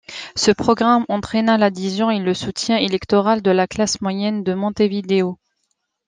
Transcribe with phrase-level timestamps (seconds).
[0.35, 5.37] Ce programme entraîna l'adhésion et le soutien électoral de la classe moyenne de Montevideo.